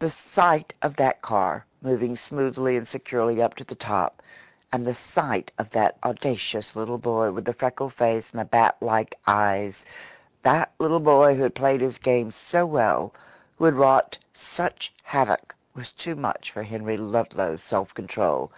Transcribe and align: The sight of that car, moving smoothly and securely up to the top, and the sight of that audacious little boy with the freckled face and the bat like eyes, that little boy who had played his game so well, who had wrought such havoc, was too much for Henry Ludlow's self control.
The 0.00 0.10
sight 0.10 0.72
of 0.82 0.96
that 0.96 1.22
car, 1.22 1.64
moving 1.80 2.16
smoothly 2.16 2.76
and 2.76 2.88
securely 2.88 3.40
up 3.40 3.54
to 3.54 3.62
the 3.62 3.76
top, 3.76 4.20
and 4.72 4.84
the 4.84 4.96
sight 4.96 5.52
of 5.58 5.70
that 5.70 5.96
audacious 6.02 6.74
little 6.74 6.98
boy 6.98 7.30
with 7.30 7.44
the 7.44 7.54
freckled 7.54 7.92
face 7.94 8.32
and 8.32 8.40
the 8.40 8.44
bat 8.44 8.76
like 8.80 9.14
eyes, 9.28 9.86
that 10.42 10.72
little 10.80 10.98
boy 10.98 11.36
who 11.36 11.44
had 11.44 11.54
played 11.54 11.82
his 11.82 11.98
game 11.98 12.32
so 12.32 12.66
well, 12.66 13.14
who 13.58 13.64
had 13.66 13.74
wrought 13.74 14.18
such 14.32 14.92
havoc, 15.04 15.54
was 15.72 15.92
too 15.92 16.16
much 16.16 16.50
for 16.50 16.64
Henry 16.64 16.96
Ludlow's 16.96 17.62
self 17.62 17.94
control. 17.94 18.50